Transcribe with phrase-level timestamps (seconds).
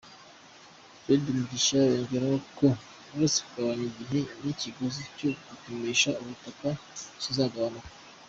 [1.01, 2.67] Fred Mugisha, yongeraho ko
[3.13, 6.67] uretse kugabanya igihe n’ikiguzi cyo gupimisha ubutaka
[7.21, 7.89] kizagabanuka.